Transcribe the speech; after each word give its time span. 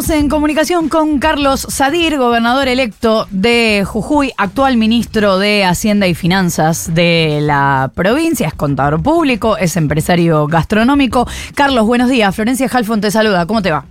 Estamos 0.00 0.18
en 0.18 0.30
comunicación 0.30 0.88
con 0.88 1.18
Carlos 1.18 1.66
Sadir, 1.68 2.16
gobernador 2.16 2.68
electo 2.68 3.26
de 3.30 3.84
Jujuy, 3.86 4.32
actual 4.38 4.78
ministro 4.78 5.38
de 5.38 5.66
Hacienda 5.66 6.06
y 6.06 6.14
Finanzas 6.14 6.94
de 6.94 7.40
la 7.42 7.92
provincia, 7.94 8.48
es 8.48 8.54
contador 8.54 9.02
público, 9.02 9.58
es 9.58 9.76
empresario 9.76 10.46
gastronómico. 10.46 11.28
Carlos, 11.54 11.84
buenos 11.84 12.08
días. 12.08 12.34
Florencia 12.34 12.66
Halfon 12.72 13.02
te 13.02 13.10
saluda. 13.10 13.44
¿Cómo 13.44 13.60
te 13.60 13.72
va? 13.72 13.84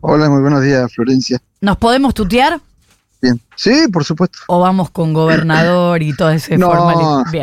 Hola, 0.00 0.30
muy 0.30 0.40
buenos 0.40 0.62
días, 0.62 0.90
Florencia. 0.90 1.38
¿Nos 1.60 1.76
podemos 1.76 2.14
tutear? 2.14 2.58
Bien. 3.20 3.38
Sí, 3.56 3.88
por 3.92 4.04
supuesto. 4.04 4.38
¿O 4.46 4.60
vamos 4.60 4.88
con 4.88 5.12
gobernador 5.12 6.02
y 6.02 6.16
todo 6.16 6.30
ese 6.30 6.56
no, 6.56 6.68
formal? 6.70 6.96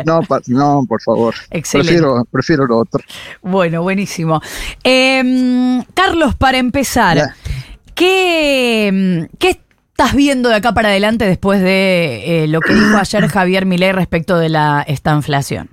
No, 0.04 0.20
no, 0.48 0.84
por 0.88 1.00
favor. 1.00 1.32
Excelente. 1.52 1.92
Prefiero, 1.92 2.24
prefiero 2.28 2.66
lo 2.66 2.78
otro. 2.78 3.04
Bueno, 3.40 3.82
buenísimo. 3.82 4.42
Eh, 4.82 5.80
Carlos, 5.94 6.34
para 6.34 6.58
empezar, 6.58 7.18
Ya. 7.18 7.36
¿Qué, 7.98 9.28
¿qué 9.38 9.50
estás 9.50 10.14
viendo 10.14 10.48
de 10.48 10.54
acá 10.54 10.72
para 10.72 10.90
adelante 10.90 11.26
después 11.26 11.60
de 11.60 12.44
eh, 12.44 12.48
lo 12.48 12.60
que 12.60 12.72
dijo 12.72 12.96
ayer 12.96 13.28
Javier 13.28 13.66
Milei 13.66 13.92
respecto 13.92 14.38
de 14.38 14.48
la 14.48 14.82
estanflación? 14.86 15.68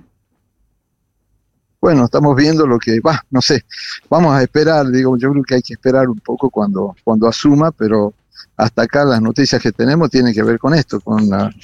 Bueno, 1.80 2.06
estamos 2.06 2.34
viendo 2.34 2.66
lo 2.66 2.78
que 2.78 2.98
va, 3.00 3.24
no 3.30 3.40
sé. 3.40 3.64
Vamos 4.10 4.34
a 4.34 4.42
esperar, 4.42 4.88
digo, 4.88 5.16
yo 5.16 5.30
creo 5.30 5.44
que 5.44 5.54
hay 5.54 5.62
que 5.62 5.74
esperar 5.74 6.08
un 6.08 6.18
poco 6.18 6.50
cuando, 6.50 6.96
cuando 7.04 7.28
asuma, 7.28 7.70
pero 7.70 8.12
hasta 8.56 8.82
acá 8.82 9.04
las 9.04 9.22
noticias 9.22 9.62
que 9.62 9.70
tenemos 9.70 10.10
tienen 10.10 10.34
que 10.34 10.42
ver 10.42 10.58
con 10.58 10.74
esto, 10.74 11.00
con 11.00 11.28
la, 11.28 11.54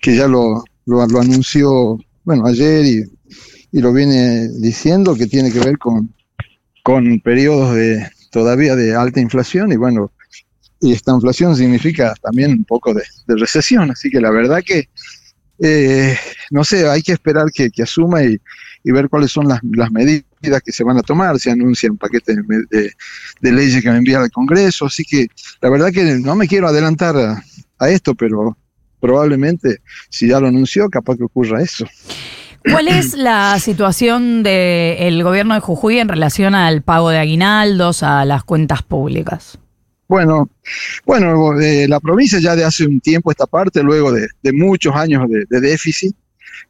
que 0.00 0.14
ya 0.14 0.28
lo, 0.28 0.62
lo, 0.86 1.04
lo 1.06 1.20
anunció, 1.20 1.98
bueno, 2.22 2.46
ayer 2.46 2.84
y, 2.84 3.04
y 3.72 3.80
lo 3.80 3.92
viene 3.92 4.48
diciendo, 4.48 5.16
que 5.16 5.26
tiene 5.26 5.50
que 5.50 5.58
ver 5.58 5.76
con, 5.78 6.14
con 6.84 7.18
periodos 7.20 7.74
de 7.74 8.08
todavía 8.34 8.74
de 8.74 8.96
alta 8.96 9.20
inflación 9.20 9.70
y 9.70 9.76
bueno, 9.76 10.10
y 10.80 10.92
esta 10.92 11.12
inflación 11.12 11.54
significa 11.54 12.14
también 12.20 12.50
un 12.50 12.64
poco 12.64 12.92
de, 12.92 13.04
recesión, 13.28 13.92
así 13.92 14.10
que 14.10 14.20
la 14.20 14.32
verdad 14.32 14.60
que, 14.66 14.88
eh, 15.60 16.18
no 16.50 16.64
sé, 16.64 16.88
hay 16.88 17.00
que 17.00 17.12
esperar 17.12 17.46
que, 17.54 17.70
asuma 17.80 18.24
y, 18.24 18.36
ver 18.82 19.08
cuáles 19.08 19.30
son 19.30 19.46
las, 19.46 19.60
las 19.62 19.88
medidas 19.92 20.24
que 20.64 20.72
se 20.72 20.82
van 20.82 20.98
a 20.98 21.02
tomar, 21.02 21.38
se 21.38 21.52
anuncia 21.52 21.88
un 21.88 21.96
paquete 21.96 22.34
de, 22.34 22.42
de- 22.70 22.92
de 23.40 23.52
leyes 23.52 23.80
que 23.80 23.88
va 23.88 23.94
a 23.94 23.98
enviar 23.98 24.20
al 24.20 24.32
Congreso, 24.32 24.86
así 24.86 25.04
que 25.04 25.28
la 25.62 25.70
verdad 25.70 25.92
que 25.92 26.02
no 26.18 26.34
me 26.34 26.48
quiero 26.48 26.66
adelantar 26.66 27.16
a, 27.16 27.40
a 27.78 27.88
esto, 27.88 28.16
pero 28.16 28.58
probablemente 28.98 29.78
si 30.10 30.26
ya 30.26 30.40
lo 30.40 30.48
anunció, 30.48 30.90
capaz 30.90 31.16
que 31.16 31.24
ocurra 31.24 31.62
eso. 31.62 31.86
¿Cuál 32.70 32.88
es 32.88 33.14
la 33.14 33.58
situación 33.60 34.42
del 34.42 35.22
gobierno 35.22 35.54
de 35.54 35.60
Jujuy 35.60 35.98
en 35.98 36.08
relación 36.08 36.54
al 36.54 36.82
pago 36.82 37.10
de 37.10 37.18
aguinaldos, 37.18 38.02
a 38.02 38.24
las 38.24 38.42
cuentas 38.44 38.82
públicas? 38.82 39.58
Bueno, 40.08 40.48
bueno, 41.04 41.60
eh, 41.60 41.86
la 41.88 42.00
provincia 42.00 42.38
ya 42.38 42.56
de 42.56 42.64
hace 42.64 42.86
un 42.86 43.00
tiempo 43.00 43.30
esta 43.30 43.46
parte, 43.46 43.82
luego 43.82 44.12
de, 44.12 44.28
de 44.42 44.52
muchos 44.52 44.94
años 44.94 45.28
de, 45.28 45.44
de 45.48 45.60
déficit, 45.60 46.14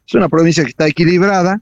es 0.07 0.13
una 0.13 0.29
provincia 0.29 0.63
que 0.63 0.69
está 0.69 0.87
equilibrada 0.87 1.61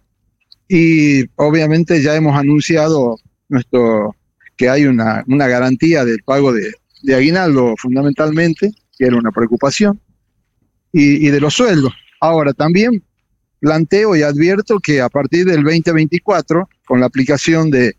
y 0.67 1.23
obviamente 1.35 2.01
ya 2.01 2.15
hemos 2.15 2.35
anunciado 2.35 3.17
nuestro 3.49 4.15
que 4.55 4.69
hay 4.69 4.85
una, 4.85 5.23
una 5.27 5.47
garantía 5.47 6.05
del 6.05 6.23
pago 6.23 6.53
de, 6.53 6.73
de 7.01 7.15
aguinaldo 7.15 7.75
fundamentalmente, 7.77 8.71
que 8.97 9.05
era 9.05 9.17
una 9.17 9.31
preocupación, 9.31 9.99
y, 10.91 11.27
y 11.27 11.29
de 11.29 11.39
los 11.39 11.55
sueldos. 11.55 11.93
Ahora 12.19 12.53
también 12.53 13.03
planteo 13.64 14.14
y 14.14 14.23
advierto 14.23 14.78
que 14.81 15.00
a 15.00 15.08
partir 15.08 15.45
del 15.45 15.64
2024, 15.64 16.67
con 16.86 17.00
la 17.00 17.06
aplicación 17.06 17.72
de, 17.72 17.95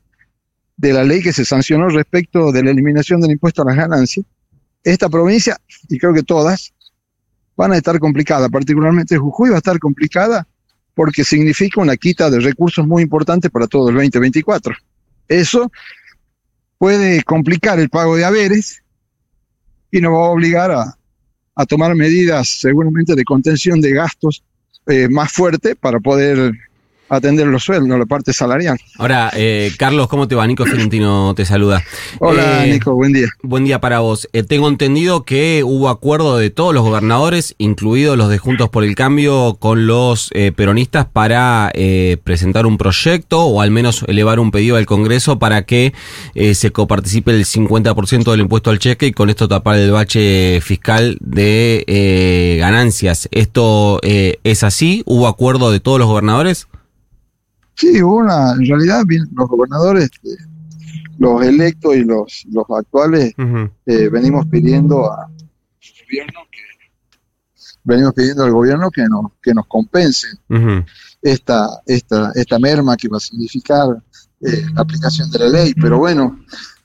de 0.76 0.92
la 0.92 1.04
ley 1.04 1.22
que 1.22 1.32
se 1.32 1.46
sancionó 1.46 1.88
respecto 1.88 2.52
de 2.52 2.62
la 2.62 2.70
eliminación 2.70 3.18
del 3.22 3.30
impuesto 3.30 3.62
a 3.62 3.64
las 3.64 3.76
ganancias, 3.76 4.26
esta 4.82 5.08
provincia, 5.08 5.56
y 5.88 5.98
creo 5.98 6.12
que 6.12 6.22
todas, 6.22 6.74
van 7.56 7.72
a 7.72 7.78
estar 7.78 7.98
complicadas, 7.98 8.50
particularmente 8.50 9.16
Jujuy 9.16 9.48
va 9.48 9.54
a 9.54 9.58
estar 9.58 9.78
complicada 9.78 10.46
porque 10.92 11.24
significa 11.24 11.80
una 11.80 11.96
quita 11.96 12.28
de 12.28 12.40
recursos 12.40 12.86
muy 12.86 13.02
importante 13.02 13.48
para 13.48 13.66
todo 13.66 13.88
el 13.88 13.94
2024. 13.94 14.74
Eso 15.28 15.72
puede 16.76 17.22
complicar 17.22 17.80
el 17.80 17.88
pago 17.88 18.16
de 18.16 18.26
haberes 18.26 18.82
y 19.90 20.02
nos 20.02 20.12
va 20.12 20.26
a 20.26 20.30
obligar 20.30 20.70
a, 20.72 20.98
a 21.54 21.64
tomar 21.64 21.94
medidas 21.94 22.50
seguramente 22.60 23.14
de 23.14 23.24
contención 23.24 23.80
de 23.80 23.92
gastos 23.92 24.44
eh, 24.86 25.08
más 25.08 25.32
fuerte 25.32 25.74
para 25.76 26.00
poder 26.00 26.52
atender 27.16 27.46
los 27.46 27.64
sueldos, 27.64 27.98
la 27.98 28.06
parte 28.06 28.32
salarial. 28.32 28.78
Ahora, 28.98 29.30
eh, 29.36 29.72
Carlos, 29.78 30.08
¿cómo 30.08 30.28
te 30.28 30.34
va? 30.34 30.46
Nico 30.46 30.64
Fiorentino 30.64 31.34
te 31.34 31.44
saluda. 31.44 31.82
Hola, 32.20 32.64
Eh, 32.66 32.72
Nico, 32.72 32.94
buen 32.94 33.12
día. 33.12 33.26
Buen 33.42 33.64
día 33.64 33.80
para 33.80 34.00
vos. 34.00 34.28
Eh, 34.32 34.42
tengo 34.42 34.68
entendido 34.68 35.24
que 35.24 35.62
hubo 35.64 35.88
acuerdo 35.88 36.36
de 36.36 36.50
todos 36.50 36.74
los 36.74 36.82
gobernadores, 36.82 37.54
incluidos 37.58 38.16
los 38.16 38.28
de 38.28 38.38
Juntos 38.38 38.68
por 38.68 38.84
el 38.84 38.94
Cambio, 38.94 39.56
con 39.58 39.86
los 39.86 40.30
eh, 40.32 40.52
peronistas 40.54 41.06
para 41.06 41.72
presentar 42.24 42.66
un 42.66 42.78
proyecto 42.78 43.44
o 43.44 43.60
al 43.60 43.70
menos 43.70 44.04
elevar 44.06 44.38
un 44.38 44.50
pedido 44.50 44.76
al 44.76 44.86
Congreso 44.86 45.38
para 45.38 45.64
que 45.64 45.92
se 46.34 46.72
coparticipe 46.72 47.30
el 47.30 47.44
50% 47.44 48.30
del 48.30 48.40
impuesto 48.40 48.70
al 48.70 48.78
cheque 48.78 49.06
y 49.06 49.12
con 49.12 49.30
esto 49.30 49.48
tapar 49.48 49.76
el 49.76 49.90
bache 49.90 50.60
fiscal 50.60 51.16
de 51.20 52.56
ganancias. 52.60 53.28
¿Esto 53.32 54.00
es 54.02 54.62
así? 54.62 55.02
¿Hubo 55.06 55.28
acuerdo 55.28 55.70
de 55.70 55.80
todos 55.80 55.98
los 55.98 56.08
gobernadores? 56.08 56.68
Sí, 57.76 58.02
hubo 58.02 58.16
una, 58.16 58.52
en 58.52 58.66
realidad 58.66 59.02
los 59.34 59.48
gobernadores, 59.48 60.10
eh, 60.24 60.28
los 61.18 61.42
electos 61.42 61.96
y 61.96 62.04
los, 62.04 62.44
los 62.50 62.64
actuales, 62.76 63.34
eh, 63.86 64.08
venimos 64.08 64.46
pidiendo 64.46 65.10
a- 65.12 65.28
gobierno 66.06 66.40
que 66.50 66.58
venimos 67.82 68.14
pidiendo 68.14 68.44
al 68.44 68.52
gobierno 68.52 68.90
que 68.90 69.02
nos, 69.08 69.32
que 69.42 69.52
nos 69.52 69.66
compense 69.66 70.28
Ujú. 70.48 70.84
esta, 71.20 71.68
esta, 71.86 72.30
esta 72.34 72.58
merma 72.58 72.96
que 72.96 73.08
va 73.08 73.16
a 73.18 73.20
significar 73.20 73.88
eh, 74.40 74.64
la 74.74 74.82
aplicación 74.82 75.30
de 75.30 75.38
la 75.40 75.48
ley. 75.48 75.74
Pero 75.74 75.98
bueno, 75.98 76.40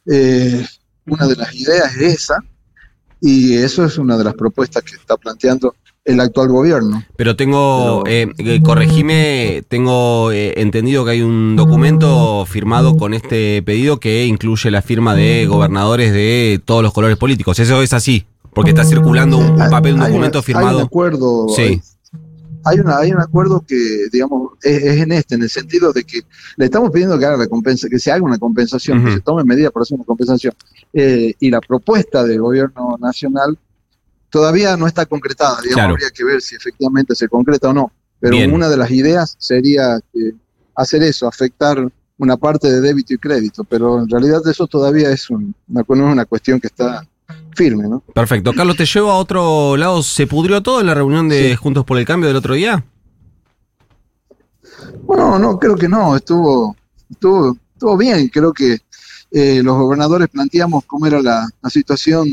eh, 0.05 0.65
una 1.05 1.27
de 1.27 1.35
las 1.35 1.53
ideas 1.55 1.95
es 1.95 2.15
esa, 2.23 2.37
y 3.21 3.55
eso 3.55 3.85
es 3.85 3.97
una 3.97 4.17
de 4.17 4.23
las 4.23 4.33
propuestas 4.33 4.83
que 4.83 4.95
está 4.95 5.15
planteando 5.17 5.75
el 6.11 6.19
actual 6.19 6.47
gobierno. 6.49 7.03
Pero 7.15 7.35
tengo, 7.35 8.01
Pero- 8.03 8.15
eh, 8.15 8.33
eh, 8.37 8.61
corregime, 8.63 9.63
tengo 9.67 10.31
eh, 10.31 10.53
entendido 10.57 11.05
que 11.05 11.11
hay 11.11 11.21
un 11.21 11.55
documento 11.55 12.45
firmado 12.45 12.97
con 12.97 13.13
este 13.13 13.61
pedido 13.63 13.99
que 13.99 14.25
incluye 14.25 14.71
la 14.71 14.81
firma 14.81 15.15
de 15.15 15.45
gobernadores 15.47 16.11
de 16.11 16.61
todos 16.65 16.81
los 16.83 16.93
colores 16.93 17.17
políticos. 17.17 17.59
Eso 17.59 17.81
es 17.81 17.93
así, 17.93 18.25
porque 18.53 18.71
está 18.71 18.83
circulando 18.85 19.37
un, 19.37 19.57
papel, 19.69 19.95
un 19.95 20.01
hay 20.01 20.07
documento 20.11 20.39
una- 20.39 20.45
Hay 20.47 20.53
un 20.53 20.59
firmado. 20.69 20.79
acuerdo. 20.81 21.47
Sí. 21.55 21.81
Hay, 22.65 22.77
una, 22.79 22.97
hay 22.97 23.11
un 23.13 23.21
acuerdo 23.21 23.63
que, 23.65 24.07
digamos, 24.11 24.51
es, 24.63 24.83
es 24.83 25.01
en 25.01 25.11
este, 25.13 25.35
en 25.35 25.43
el 25.43 25.49
sentido 25.49 25.93
de 25.93 26.03
que 26.03 26.21
le 26.57 26.65
estamos 26.65 26.91
pidiendo 26.91 27.17
que 27.17 27.25
haga 27.25 27.37
la 27.37 27.47
compensa, 27.47 27.87
que 27.87 27.97
se 27.99 28.11
haga 28.11 28.21
una 28.21 28.37
compensación, 28.37 29.03
que 29.05 29.13
se 29.13 29.19
tome 29.21 29.43
medidas 29.45 29.71
para 29.71 29.83
hacer 29.83 29.95
una 29.95 30.03
compensación. 30.03 30.53
Eh, 30.93 31.33
y 31.39 31.49
la 31.51 31.61
propuesta 31.61 32.23
del 32.25 32.41
gobierno 32.41 32.97
nacional 32.99 33.57
todavía 34.29 34.77
no 34.77 34.87
está 34.87 35.05
concretada, 35.05 35.57
digamos, 35.61 35.75
Claro. 35.75 35.93
habría 35.93 36.09
que 36.11 36.23
ver 36.23 36.41
si 36.41 36.55
efectivamente 36.55 37.15
se 37.15 37.27
concreta 37.27 37.69
o 37.69 37.73
no. 37.73 37.91
Pero 38.19 38.35
Bien. 38.35 38.51
una 38.53 38.67
de 38.69 38.77
las 38.77 38.91
ideas 38.91 39.35
sería 39.39 39.99
que 40.13 40.33
hacer 40.75 41.03
eso, 41.03 41.27
afectar 41.27 41.87
una 42.17 42.35
parte 42.37 42.69
de 42.69 42.81
débito 42.81 43.13
y 43.13 43.17
crédito, 43.17 43.63
pero 43.63 43.99
en 43.99 44.09
realidad 44.09 44.41
eso 44.47 44.67
todavía 44.67 45.09
es 45.11 45.29
un- 45.29 45.55
una, 45.69 45.83
una 46.11 46.25
cuestión 46.25 46.59
que 46.59 46.67
está 46.67 47.07
firme, 47.55 47.87
¿no? 47.87 48.01
Perfecto. 48.13 48.51
Carlos, 48.53 48.75
te 48.75 48.85
llevo 48.85 49.11
a 49.11 49.17
otro 49.17 49.77
lado. 49.77 50.03
¿Se 50.03 50.27
pudrió 50.27 50.61
todo 50.61 50.81
en 50.81 50.87
la 50.87 50.93
reunión 50.93 51.29
de 51.29 51.51
Sí. 51.51 51.55
Juntos 51.55 51.85
por 51.85 51.97
el 51.97 52.05
Cambio 52.05 52.27
del 52.27 52.35
otro 52.37 52.55
día? 52.55 52.83
Bueno, 55.03 55.39
no, 55.39 55.57
creo 55.59 55.75
que 55.75 55.87
no, 55.87 56.15
estuvo, 56.15 56.75
estuvo, 57.09 57.57
estuvo 57.73 57.97
bien, 57.97 58.27
creo 58.29 58.53
que 58.53 58.77
eh, 59.31 59.61
los 59.63 59.77
gobernadores 59.77 60.27
planteamos 60.29 60.85
cómo 60.85 61.05
era 61.07 61.21
la, 61.21 61.47
la 61.61 61.69
situación 61.69 62.27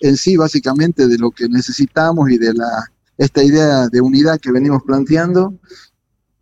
en 0.00 0.16
sí, 0.16 0.36
básicamente, 0.36 1.06
de 1.06 1.18
lo 1.18 1.30
que 1.30 1.48
necesitamos 1.48 2.30
y 2.30 2.38
de 2.38 2.54
la 2.54 2.90
esta 3.18 3.42
idea 3.42 3.88
de 3.88 4.00
unidad 4.00 4.38
que 4.38 4.52
venimos 4.52 4.82
planteando. 4.84 5.54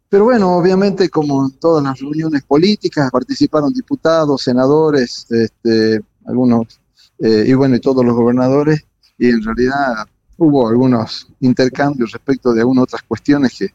Pero 0.09 0.25
bueno, 0.25 0.57
obviamente, 0.57 1.09
como 1.09 1.51
todas 1.51 1.83
las 1.83 1.99
reuniones 1.99 2.45
políticas, 2.45 3.11
participaron 3.11 3.73
diputados, 3.73 4.43
senadores, 4.43 5.27
este, 5.31 6.01
algunos, 6.27 6.79
eh, 7.19 7.45
y 7.47 7.55
bueno, 7.55 7.77
y 7.77 7.81
todos 7.81 8.05
los 8.05 8.15
gobernadores, 8.15 8.85
y 9.19 9.31
en 9.31 9.43
realidad 9.43 10.07
hubo 10.37 10.69
algunos 10.69 11.27
intercambios 11.41 12.13
respecto 12.13 12.53
de 12.53 12.61
algunas 12.61 12.85
otras 12.85 13.03
cuestiones 13.03 13.57
que, 13.59 13.75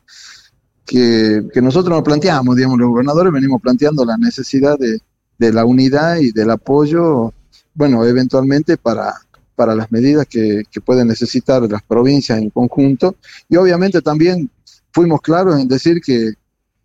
que, 0.85 1.49
que 1.51 1.61
nosotros 1.61 1.93
nos 1.93 2.03
planteamos, 2.03 2.55
digamos, 2.55 2.77
los 2.77 2.89
gobernadores 2.89 3.33
venimos 3.33 3.61
planteando 3.61 4.05
la 4.05 4.17
necesidad 4.17 4.77
de, 4.77 4.99
de 5.39 5.51
la 5.51 5.65
unidad 5.65 6.17
y 6.17 6.31
del 6.31 6.51
apoyo, 6.51 7.33
bueno, 7.73 8.05
eventualmente 8.05 8.77
para, 8.77 9.13
para 9.61 9.75
las 9.75 9.91
medidas 9.91 10.25
que, 10.25 10.63
que 10.71 10.81
pueden 10.81 11.07
necesitar 11.07 11.61
las 11.69 11.83
provincias 11.83 12.39
en 12.39 12.49
conjunto, 12.49 13.15
y 13.47 13.57
obviamente 13.57 14.01
también 14.01 14.49
fuimos 14.91 15.21
claros 15.21 15.59
en 15.59 15.67
decir 15.67 16.01
que, 16.01 16.31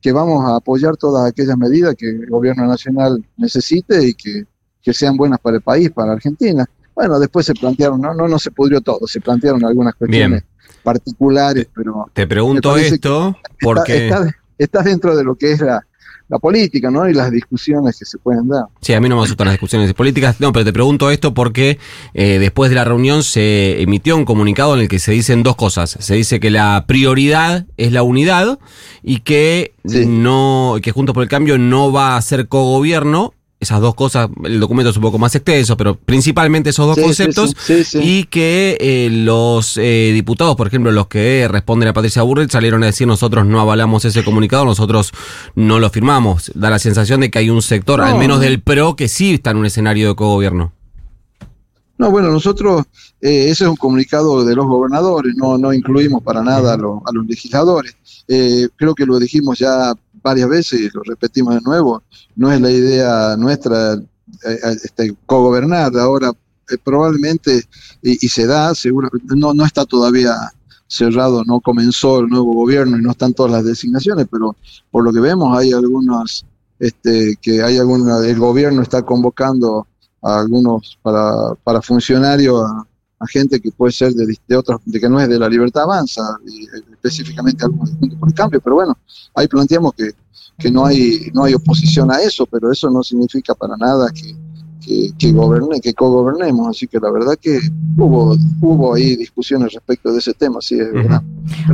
que 0.03 0.13
vamos 0.13 0.45
a 0.45 0.57
apoyar 0.57 0.95
todas 0.99 1.27
aquellas 1.27 1.57
medidas 1.57 1.95
que 1.95 2.11
el 2.11 2.27
gobierno 2.27 2.67
nacional 2.67 3.25
necesite 3.39 4.07
y 4.07 4.13
que, 4.13 4.45
que 4.83 4.93
sean 4.93 5.17
buenas 5.17 5.41
para 5.41 5.57
el 5.57 5.63
país, 5.63 5.91
para 5.91 6.13
Argentina. 6.13 6.67
Bueno, 6.95 7.19
después 7.19 7.47
se 7.47 7.55
plantearon, 7.55 7.99
no, 7.99 8.13
no, 8.13 8.29
no 8.29 8.39
se 8.39 8.51
pudrió 8.51 8.83
todo, 8.83 9.07
se 9.07 9.23
plantearon 9.23 9.65
algunas 9.65 9.95
cuestiones 9.95 10.45
particulares, 10.83 11.67
pero... 11.75 12.11
Te 12.13 12.27
pregunto 12.27 12.77
esto 12.77 13.39
porque... 13.63 14.05
Está, 14.05 14.37
está, 14.59 14.83
dentro 14.83 15.17
de 15.17 15.25
lo 15.25 15.35
que 15.35 15.53
es 15.53 15.63
la, 15.63 15.87
la 16.29 16.39
política, 16.39 16.91
¿no? 16.91 17.09
Y 17.09 17.15
las 17.15 17.31
discusiones 17.31 17.99
que 17.99 18.05
se 18.05 18.19
pueden 18.19 18.49
dar. 18.49 18.65
Sí, 18.81 18.93
a 18.95 19.01
mí 19.01 19.09
no 19.09 19.17
me 19.17 19.23
asustan 19.23 19.47
las 19.47 19.55
discusiones 19.55 19.93
políticas, 19.95 20.41
no, 20.41 20.53
pero 20.53 20.65
te 20.65 20.73
pregunto 20.73 21.11
esto 21.11 21.35
porque 21.35 21.79
eh, 22.15 22.39
después 22.39 22.71
de 22.71 22.77
la 22.77 22.85
reunión 22.85 23.23
se 23.23 23.81
emitió 23.81 24.17
un 24.17 24.25
comunicado 24.25 24.75
en 24.75 24.81
el 24.81 24.89
que 24.89 24.99
se 24.99 25.13
dicen 25.13 25.43
dos 25.43 25.57
cosas. 25.57 25.97
Se 26.01 26.15
dice 26.15 26.41
que 26.41 26.51
la 26.51 26.85
prioridad 26.89 27.67
es 27.77 27.93
la 27.93 28.03
unidad 28.03 28.59
y 29.03 29.21
que 29.21 29.75
no, 29.85 30.77
que 30.83 30.91
Juntos 30.91 31.15
por 31.15 31.23
el 31.23 31.29
Cambio 31.29 31.59
no 31.59 31.93
va 31.93 32.17
a 32.17 32.23
ser 32.23 32.49
cogobierno 32.49 33.35
esas 33.67 33.81
dos 33.81 33.95
cosas, 33.95 34.31
el 34.45 34.61
documento 34.61 34.91
es 34.91 34.97
un 34.97 35.03
poco 35.03 35.19
más 35.19 35.35
extenso, 35.35 35.77
pero 35.77 35.97
principalmente 35.97 36.71
esos 36.71 36.87
dos 36.87 37.05
conceptos, 37.05 37.55
y 37.95 38.25
que 38.25 38.79
eh, 38.81 39.09
los 39.11 39.77
eh, 39.77 40.13
diputados, 40.15 40.57
por 40.57 40.69
ejemplo, 40.69 40.93
los 40.93 41.09
que 41.09 41.49
responden 41.51 41.89
a 41.89 41.93
Patricia 41.93 42.23
Burrell, 42.23 42.51
salieron 42.51 42.83
a 42.85 42.87
decir 42.87 43.07
nosotros 43.07 43.45
no 43.45 43.61
avalamos 43.61 44.05
ese 44.05 44.25
comunicado, 44.25 44.65
nosotros 44.65 45.13
no 45.55 45.81
lo 45.81 45.91
firmamos. 45.91 46.53
Da 46.55 46.71
la 46.71 46.79
sensación 46.79 47.21
de 47.21 47.31
que 47.31 47.41
hay 47.41 47.51
un 47.51 47.61
sector, 47.61 48.01
al 48.01 48.19
menos 48.19 48.41
del 48.41 48.63
PRO, 48.63 48.95
que 48.95 49.09
sí 49.09 49.35
está 49.35 49.51
en 49.51 49.59
un 49.59 49.67
escenario 49.67 50.09
de 50.09 50.15
cogobierno. 50.15 50.73
No, 51.99 52.11
bueno, 52.11 52.31
nosotros, 52.31 52.85
eh, 53.21 53.49
ese 53.51 53.65
es 53.65 53.71
un 53.71 53.77
comunicado 53.77 54.45
de 54.45 54.55
los 54.55 54.67
gobernadores, 54.67 55.35
no, 55.35 55.59
no 55.59 55.73
incluimos 55.73 56.23
para 56.23 56.43
nada 56.43 56.75
a, 56.75 56.77
los 56.77 57.27
legisladores. 57.27 57.97
creo 58.27 58.95
que 58.95 59.07
lo 59.07 59.19
dijimos 59.19 59.59
ya 59.59 59.93
varias 60.27 60.49
veces 60.49 60.81
y 60.81 60.91
lo 60.91 61.03
repetimos 61.05 61.55
de 61.55 61.61
nuevo, 61.61 62.03
no 62.35 62.51
es 62.51 62.61
la 62.61 62.71
idea 62.71 63.37
nuestra 63.37 63.95
eh, 63.95 64.01
eh, 64.45 64.77
este, 64.83 65.15
cogobernar. 65.25 65.97
Ahora, 65.97 66.33
eh, 66.69 66.77
probablemente, 66.83 67.63
y, 68.03 68.29
se 68.29 68.45
da, 68.47 68.75
seguro, 68.75 69.09
no, 69.37 69.55
no 69.55 69.65
está 69.65 69.85
todavía 69.85 70.35
cerrado, 70.89 71.45
no 71.45 71.61
comenzó 71.61 72.21
el 72.21 72.29
nuevo 72.29 72.53
gobierno 72.55 72.99
y 72.99 73.03
no 73.03 73.13
están 73.13 73.35
todas 73.35 73.53
las 73.53 73.65
designaciones, 73.65 74.27
pero 74.29 74.57
por 74.91 75.05
lo 75.05 75.13
que 75.13 75.21
vemos 75.21 75.57
hay 75.57 75.73
algunas, 75.73 76.45
este, 76.81 77.37
que 77.41 77.63
hay 77.63 77.79
alguna, 77.79 78.19
el 78.27 78.39
gobierno 78.39 78.83
está 78.83 79.03
convocando 79.03 79.87
a 80.23 80.41
algunos 80.41 80.99
para, 81.03 81.55
para 81.63 81.83
funcionarios, 81.83 82.65
a, 82.69 82.85
gente 83.27 83.61
que 83.61 83.71
puede 83.71 83.93
ser 83.93 84.13
de, 84.13 84.37
de 84.47 84.57
otros, 84.57 84.81
de 84.85 85.01
que 85.01 85.09
no 85.09 85.21
es 85.21 85.29
de 85.29 85.39
la 85.39 85.49
libertad 85.49 85.85
avanza, 85.85 86.23
y 86.47 86.67
específicamente 86.93 87.65
algunos 87.65 87.91
por 88.19 88.29
el 88.29 88.35
cambio, 88.35 88.61
pero 88.61 88.77
bueno, 88.77 88.99
ahí 89.35 89.49
planteamos 89.49 89.95
que, 89.95 90.11
que 90.59 90.71
no 90.71 90.87
hay, 90.87 91.31
no 91.33 91.45
hay 91.45 91.55
oposición 91.55 92.11
a 92.11 92.21
eso, 92.21 92.47
pero 92.47 92.71
eso 92.71 92.91
no 92.91 93.03
significa 93.03 93.55
para 93.55 93.77
nada 93.77 94.11
que, 94.11 94.35
que, 94.85 95.11
que 95.19 95.33
gobierne, 95.33 95.81
que 95.81 95.93
cogobernemos. 95.93 96.69
Así 96.69 96.87
que 96.87 96.99
la 96.99 97.11
verdad 97.11 97.35
que 97.41 97.59
hubo, 97.97 98.37
hubo 98.61 98.95
ahí 98.95 99.17
discusiones 99.17 99.73
respecto 99.73 100.13
de 100.13 100.19
ese 100.19 100.33
tema, 100.35 100.61
sí, 100.61 100.79
es 100.79 100.93
verdad. 100.93 101.23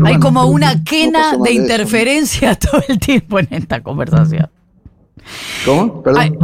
hay 0.04 0.18
como 0.18 0.46
una 0.46 0.82
quena 0.82 1.36
de, 1.36 1.52
interferencia 1.52 2.54
todo 2.58 2.82
el 2.88 2.98
tiempo 2.98 3.38
en 3.38 3.48
esta 3.50 3.82
conversación. 3.82 4.48
¿Cómo? 5.64 6.02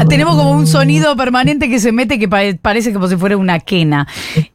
tenemos 0.09 0.37
como 0.37 0.53
un 0.53 0.67
sonido 0.67 1.17
permanente 1.17 1.69
que 1.69 1.81
se 1.81 1.93
mete 1.93 2.19
que 2.19 2.29
parece 2.29 2.93
como 2.93 3.09
si 3.09 3.17
fuera 3.17 3.37
una 3.37 3.61
quena. 3.61 4.07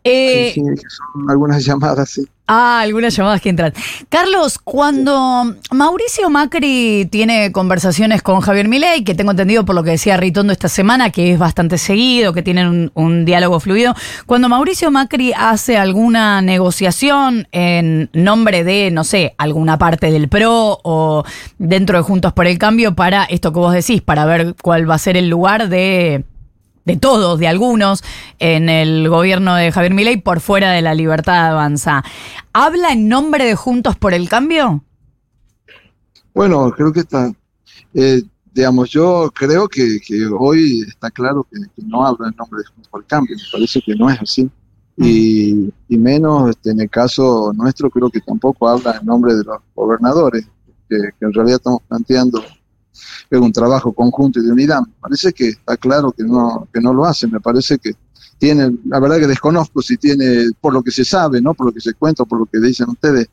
Eh, 0.04 0.52
sí, 0.54 0.62
son 0.88 1.30
algunas 1.30 1.64
llamadas, 1.64 2.10
sí. 2.10 2.28
Ah, 2.46 2.82
algunas 2.82 3.16
llamadas 3.16 3.40
que 3.40 3.48
entran. 3.48 3.74
Carlos, 4.10 4.60
cuando 4.60 5.56
Mauricio 5.72 6.30
Macri 6.30 7.08
tiene 7.10 7.54
conversaciones 7.54 8.22
con 8.22 8.42
Javier 8.42 8.68
Milei, 8.68 9.06
que 9.06 9.16
tengo 9.16 9.32
entendido 9.32 9.64
por 9.64 9.76
lo 9.76 9.84
que 9.84 9.92
decía 9.92 10.18
Ritondo 10.18 10.52
esta 10.52 10.68
semana, 10.68 11.10
que 11.10 11.32
es 11.32 11.40
bastante 11.40 11.78
seguido, 11.78 12.34
que 12.34 12.44
tienen 12.44 12.92
un, 12.96 13.24
diálogo 13.24 13.62
fluido, 13.62 13.96
cuando 14.26 14.50
Mauricio 14.50 14.92
Macri 14.92 15.32
hace 15.32 15.78
alguna 15.78 16.42
negociación 16.42 17.48
en 17.54 18.10
nombre 18.12 18.66
de, 18.66 18.92
no 18.92 19.06
sé, 19.06 19.36
alguna 19.38 19.78
parte 19.78 20.12
del 20.12 20.28
PRO 20.28 20.80
o 20.84 21.24
dentro 21.58 21.98
de 21.98 22.04
Juntos 22.04 22.34
por 22.34 22.46
el 22.46 22.58
Cambio 22.58 22.94
para 22.94 23.24
esto 23.24 23.54
que 23.54 23.60
vos 23.60 23.74
decís, 23.74 24.02
para 24.02 24.26
ver 24.26 24.54
cuál 24.62 24.90
va 24.90 24.96
a 24.96 25.00
ser 25.00 25.16
el 25.16 25.30
lugar 25.30 25.70
de 25.70 26.26
de 26.86 26.98
todos, 26.98 27.40
de 27.40 27.48
algunos, 27.48 28.04
en 28.40 28.70
el 28.70 29.10
gobierno 29.10 29.56
de 29.56 29.72
Javier 29.72 29.94
Milei 29.94 30.18
por 30.18 30.40
fuera 30.40 30.72
de 30.72 30.82
la 30.82 30.94
libertad 30.94 31.52
avanza. 31.52 32.04
¿Habla 32.52 32.92
en 32.92 33.08
nombre 33.08 33.46
de 33.46 33.56
Juntos 33.56 33.96
por 33.96 34.14
el 34.14 34.30
Cambio? 34.30 34.84
Bueno, 36.34 36.72
creo 36.72 36.92
que 36.92 37.02
está, 37.02 37.32
eh, 37.94 38.22
digamos, 38.54 38.90
yo 38.90 39.32
creo 39.34 39.68
que, 39.68 40.00
hoy 40.38 40.82
está 40.88 41.10
claro 41.12 41.48
que, 41.50 41.60
no 41.86 42.06
habla 42.06 42.30
en 42.30 42.36
nombre 42.36 42.60
de 42.60 42.66
Juntos 42.66 42.88
por 42.90 43.02
el 43.02 43.08
Cambio, 43.08 43.38
me 43.38 43.44
parece 43.52 43.82
que 43.82 43.96
no 43.96 44.10
es 44.10 44.20
así. 44.20 44.50
Y, 44.98 45.72
menos 45.90 46.50
este, 46.50 46.72
en 46.72 46.82
el 46.82 46.90
caso 46.90 47.52
nuestro, 47.56 47.90
creo 47.90 48.10
que 48.10 48.20
tampoco 48.20 48.68
habla 48.68 48.98
en 49.00 49.06
nombre 49.06 49.34
de 49.36 49.44
los 49.44 49.58
gobernadores, 49.74 50.46
que 50.90 50.98
en 51.22 51.34
realidad 51.34 51.56
estamos 51.56 51.82
planteando 51.88 52.44
es 53.30 53.40
un 53.40 53.52
trabajo 53.52 53.94
conjunto 53.94 54.40
y 54.40 54.44
de 54.44 54.52
unidad. 54.52 54.82
Me 54.82 54.94
parece 55.02 55.34
que 55.34 55.50
está 55.50 55.78
claro 55.78 56.12
que 56.12 56.24
no, 56.24 56.68
que 56.74 56.80
no 56.80 56.94
lo 56.94 57.06
hace, 57.06 57.28
me 57.28 57.40
parece 57.40 57.78
que 57.78 57.94
tiene, 58.38 58.78
la 58.88 59.00
verdad 59.00 59.20
que 59.20 59.28
desconozco 59.28 59.82
si 59.82 59.98
tiene, 59.98 60.52
por 60.60 60.74
lo 60.74 60.84
que 60.84 60.92
se 60.92 61.06
sabe, 61.06 61.42
¿no? 61.42 61.54
por 61.54 61.68
lo 61.68 61.72
que 61.72 61.80
se 61.80 61.94
cuenta, 61.94 62.26
por 62.26 62.40
lo 62.40 62.46
que 62.46 62.60
dicen 62.60 62.90
ustedes, 62.90 63.28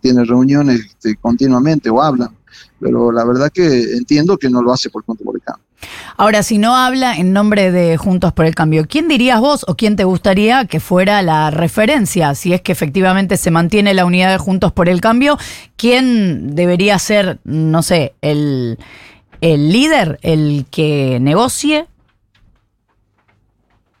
tiene 0.00 0.24
reuniones 0.24 0.80
este, 0.80 1.16
continuamente 1.16 1.88
o 1.88 2.02
hablan, 2.02 2.36
pero 2.80 3.12
la 3.12 3.24
verdad 3.24 3.50
que 3.52 3.94
entiendo 3.94 4.36
que 4.36 4.50
no 4.50 4.62
lo 4.62 4.72
hace 4.72 4.90
por 4.90 5.04
cambio. 5.04 5.25
Ahora, 6.16 6.42
si 6.42 6.58
no 6.58 6.76
habla 6.76 7.16
en 7.16 7.32
nombre 7.32 7.70
de 7.72 7.96
Juntos 7.96 8.32
por 8.32 8.46
el 8.46 8.54
Cambio, 8.54 8.86
¿quién 8.88 9.08
dirías 9.08 9.40
vos 9.40 9.64
o 9.68 9.76
quién 9.76 9.96
te 9.96 10.04
gustaría 10.04 10.64
que 10.64 10.80
fuera 10.80 11.22
la 11.22 11.50
referencia? 11.50 12.34
Si 12.34 12.52
es 12.52 12.60
que 12.60 12.72
efectivamente 12.72 13.36
se 13.36 13.50
mantiene 13.50 13.94
la 13.94 14.04
unidad 14.04 14.30
de 14.30 14.38
Juntos 14.38 14.72
por 14.72 14.88
el 14.88 15.00
Cambio, 15.00 15.38
¿quién 15.76 16.54
debería 16.54 16.98
ser, 16.98 17.38
no 17.44 17.82
sé, 17.82 18.14
el, 18.22 18.78
el 19.40 19.72
líder, 19.72 20.18
el 20.22 20.66
que 20.70 21.18
negocie? 21.20 21.86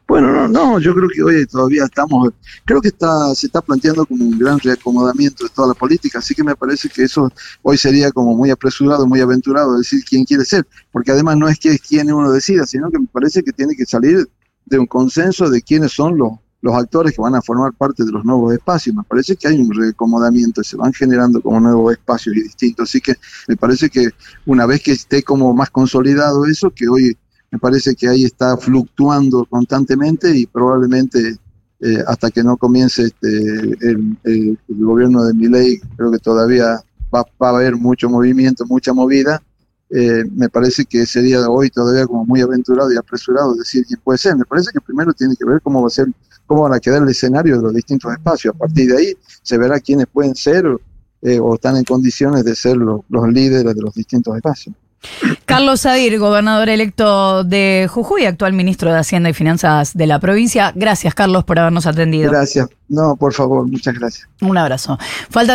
Bueno, 0.08 0.30
no, 0.30 0.46
no, 0.46 0.78
yo 0.78 0.94
creo 0.94 1.08
que 1.08 1.20
hoy 1.20 1.46
todavía 1.46 1.84
estamos, 1.84 2.30
creo 2.64 2.80
que 2.80 2.88
está, 2.88 3.34
se 3.34 3.46
está 3.46 3.60
planteando 3.60 4.06
como 4.06 4.24
un 4.24 4.38
gran 4.38 4.60
reacomodamiento 4.60 5.42
de 5.44 5.50
toda 5.50 5.68
la 5.68 5.74
política, 5.74 6.20
así 6.20 6.32
que 6.32 6.44
me 6.44 6.54
parece 6.54 6.88
que 6.88 7.02
eso 7.02 7.28
hoy 7.62 7.76
sería 7.76 8.12
como 8.12 8.36
muy 8.36 8.50
apresurado, 8.50 9.04
muy 9.06 9.20
aventurado 9.20 9.76
decir 9.76 10.04
quién 10.08 10.24
quiere 10.24 10.44
ser, 10.44 10.64
porque 10.92 11.10
además 11.10 11.36
no 11.38 11.48
es 11.48 11.58
que 11.58 11.70
es 11.70 11.80
quien 11.80 12.12
uno 12.12 12.30
decida, 12.30 12.66
sino 12.66 12.88
que 12.90 13.00
me 13.00 13.06
parece 13.06 13.42
que 13.42 13.52
tiene 13.52 13.74
que 13.74 13.84
salir 13.84 14.28
de 14.64 14.78
un 14.78 14.86
consenso 14.86 15.50
de 15.50 15.60
quiénes 15.60 15.92
son 15.92 16.16
los, 16.16 16.32
los 16.60 16.74
actores 16.76 17.14
que 17.14 17.22
van 17.22 17.34
a 17.34 17.42
formar 17.42 17.72
parte 17.72 18.04
de 18.04 18.12
los 18.12 18.24
nuevos 18.24 18.52
espacios. 18.52 18.94
Me 18.94 19.02
parece 19.04 19.36
que 19.36 19.48
hay 19.48 19.58
un 19.58 19.72
reacomodamiento, 19.72 20.62
se 20.62 20.76
van 20.76 20.92
generando 20.92 21.40
como 21.40 21.60
nuevos 21.60 21.92
espacios 21.92 22.36
y 22.36 22.42
distintos. 22.42 22.88
Así 22.88 23.00
que 23.00 23.14
me 23.46 23.56
parece 23.56 23.88
que 23.88 24.10
una 24.44 24.66
vez 24.66 24.82
que 24.82 24.92
esté 24.92 25.22
como 25.22 25.54
más 25.54 25.70
consolidado 25.70 26.44
eso, 26.46 26.70
que 26.70 26.88
hoy 26.88 27.16
me 27.56 27.58
parece 27.58 27.94
que 27.94 28.06
ahí 28.06 28.24
está 28.24 28.54
fluctuando 28.58 29.46
constantemente 29.46 30.36
y 30.36 30.44
probablemente 30.44 31.38
eh, 31.80 32.04
hasta 32.06 32.30
que 32.30 32.42
no 32.42 32.58
comience 32.58 33.04
este, 33.04 33.28
el, 33.80 34.58
gobierno 34.68 35.24
de 35.24 35.32
Miley, 35.32 35.80
creo 35.96 36.10
que 36.10 36.18
todavía 36.18 36.84
va, 37.14 37.24
va, 37.42 37.48
a 37.48 37.56
haber 37.56 37.76
mucho 37.76 38.10
movimiento, 38.10 38.66
mucha 38.66 38.92
movida. 38.92 39.42
Eh, 39.88 40.24
me 40.34 40.50
parece 40.50 40.84
que 40.84 41.06
sería 41.06 41.48
hoy 41.48 41.70
todavía 41.70 42.06
como 42.06 42.26
muy 42.26 42.42
aventurado 42.42 42.92
y 42.92 42.96
apresurado 42.98 43.54
decir 43.54 43.86
quién 43.86 44.00
puede 44.04 44.18
ser. 44.18 44.36
Me 44.36 44.44
parece 44.44 44.70
que 44.70 44.80
primero 44.82 45.14
tiene 45.14 45.34
que 45.34 45.46
ver 45.46 45.62
cómo 45.62 45.80
va 45.80 45.86
a 45.86 45.90
ser 45.90 46.08
cómo 46.44 46.62
van 46.62 46.74
a 46.74 46.80
quedar 46.80 47.02
el 47.02 47.08
escenario 47.08 47.56
de 47.56 47.62
los 47.62 47.74
distintos 47.74 48.12
espacios. 48.12 48.54
A 48.54 48.58
partir 48.58 48.90
de 48.90 48.98
ahí 48.98 49.14
se 49.42 49.56
verá 49.56 49.80
quiénes 49.80 50.08
pueden 50.08 50.34
ser 50.34 50.66
eh, 51.22 51.40
o 51.40 51.54
están 51.54 51.78
en 51.78 51.84
condiciones 51.84 52.44
de 52.44 52.54
ser 52.54 52.76
los, 52.76 53.00
líderes 53.32 53.74
de 53.74 53.80
los 53.80 53.94
distintos 53.94 54.36
espacios. 54.36 54.76
Carlos 55.44 55.82
Sadir, 55.82 56.18
gobernador 56.18 56.68
electo 56.68 57.44
de 57.44 57.88
Jujuy, 57.88 58.24
actual 58.26 58.52
ministro 58.52 58.92
de 58.92 58.98
Hacienda 58.98 59.30
y 59.30 59.34
Finanzas 59.34 59.94
de 59.94 60.06
la 60.06 60.18
provincia. 60.18 60.72
Gracias, 60.74 61.14
Carlos, 61.14 61.44
por 61.44 61.58
habernos 61.58 61.86
atendido. 61.86 62.30
Gracias. 62.30 62.68
No, 62.88 63.16
por 63.16 63.32
favor, 63.32 63.66
muchas 63.66 63.94
gracias. 63.94 64.28
Un 64.40 64.58
abrazo. 64.58 64.98
Falta 65.30 65.54